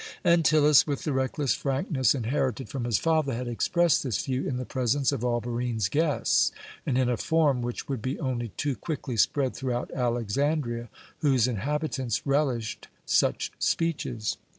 Antyllus, 0.25 0.87
with 0.87 1.03
the 1.03 1.13
reckless 1.13 1.53
frankness 1.53 2.15
inherited 2.15 2.69
from 2.69 2.85
his 2.85 2.97
father, 2.97 3.35
had 3.35 3.47
expressed 3.47 4.01
this 4.01 4.25
view 4.25 4.47
in 4.47 4.57
the 4.57 4.65
presence 4.65 5.11
of 5.11 5.23
all 5.23 5.39
Barine's 5.39 5.89
guests, 5.89 6.51
and 6.87 6.97
in 6.97 7.07
a 7.07 7.17
form 7.17 7.61
which 7.61 7.87
would 7.87 8.01
be 8.01 8.19
only 8.19 8.47
too 8.57 8.75
quickly 8.75 9.15
spread 9.15 9.55
throughout 9.55 9.91
Alexandria, 9.91 10.89
whose 11.19 11.47
inhabitants 11.47 12.25
relished 12.25 12.87
such 13.05 13.51
speeches. 13.59 14.37